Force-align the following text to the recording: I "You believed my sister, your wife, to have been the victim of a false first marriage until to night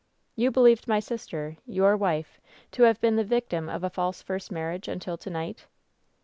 I 0.35 0.41
"You 0.41 0.49
believed 0.49 0.87
my 0.87 0.99
sister, 0.99 1.57
your 1.67 1.95
wife, 1.95 2.41
to 2.71 2.81
have 2.85 2.99
been 3.01 3.17
the 3.17 3.23
victim 3.23 3.69
of 3.69 3.83
a 3.83 3.89
false 3.91 4.23
first 4.23 4.51
marriage 4.51 4.87
until 4.87 5.15
to 5.15 5.29
night 5.29 5.67